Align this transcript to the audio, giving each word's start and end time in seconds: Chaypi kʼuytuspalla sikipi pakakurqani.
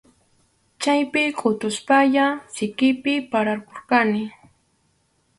Chaypi 0.81 1.21
kʼuytuspalla 1.39 2.25
sikipi 2.53 3.13
pakakurqani. 3.31 4.21